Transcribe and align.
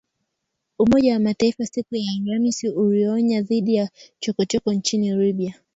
Umoja 0.79 1.13
wa 1.13 1.19
Mataifa 1.19 1.65
siku 1.65 1.95
ya 1.95 2.11
Alhamisi 2.17 2.69
ulionya 2.69 3.41
dhidi 3.41 3.75
ya 3.75 3.89
chokochoko 4.19 4.73
nchini 4.73 5.15
Libya 5.15 5.55